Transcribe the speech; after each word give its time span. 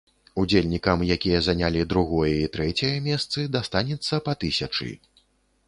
Удзельнікам, 0.43 1.03
якія 1.15 1.41
занялі 1.47 1.83
другое 1.91 2.33
і 2.45 2.49
трэцяе 2.57 2.91
месцы, 3.11 3.47
дастанецца 3.59 4.23
па 4.29 4.37
тысячы. 4.45 4.93